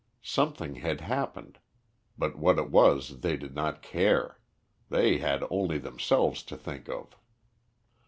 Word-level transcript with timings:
Something 0.23 0.77
had 0.77 1.01
happened, 1.01 1.59
but 2.17 2.35
what 2.35 2.57
it 2.57 2.71
was 2.71 3.19
they 3.19 3.37
did 3.37 3.53
not 3.53 3.83
care. 3.83 4.39
They 4.89 5.19
had 5.19 5.43
only 5.51 5.77
themselves 5.77 6.41
to 6.45 6.57
think 6.57 6.89
of. 6.89 7.15